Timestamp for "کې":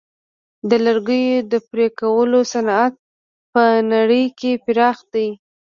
4.39-4.51